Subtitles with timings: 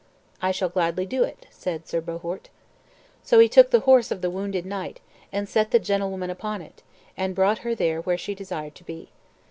[0.41, 2.49] "I shall gladly do it," said Sir Bohort.
[3.21, 4.99] So he took the horse of the wounded knight,
[5.31, 6.81] and set the gentlewoman upon it,
[7.15, 9.11] and brought her there where she desired to be.